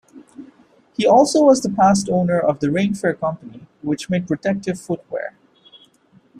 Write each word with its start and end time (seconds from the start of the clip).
He 0.97 1.05
also 1.05 1.43
was 1.43 1.61
the 1.61 1.69
past 1.69 2.09
owner 2.09 2.39
of 2.39 2.59
the 2.59 2.69
Rainfair 2.69 3.19
Company, 3.19 3.67
which 3.83 4.09
made 4.09 4.27
protective 4.27 4.79
footwear. 4.81 5.35